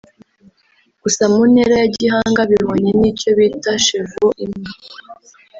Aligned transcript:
gusa 1.03 1.23
mu 1.33 1.41
ntera 1.51 1.75
ya 1.81 1.87
gihanga 1.97 2.41
bihwanye 2.49 2.91
n'icyo 2.99 3.29
bita 3.37 3.71
chevau 3.85 4.29
imwe 4.45 4.71